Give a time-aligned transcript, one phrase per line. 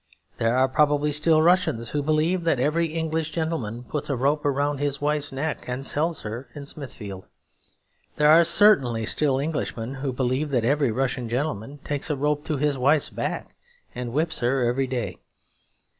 [0.39, 4.79] There are probably still Russians who believe that every English gentleman puts a rope round
[4.79, 7.29] his wife's neck and sells her in Smithfield.
[8.15, 12.57] There are certainly still Englishmen who believe that every Russian gentleman takes a rope to
[12.57, 13.53] his wife's back
[13.93, 15.19] and whips her every day.